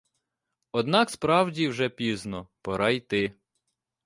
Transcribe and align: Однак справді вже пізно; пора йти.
Однак 0.71 1.09
справді 1.09 1.67
вже 1.67 1.89
пізно; 1.89 2.47
пора 2.61 2.89
йти. 2.89 3.33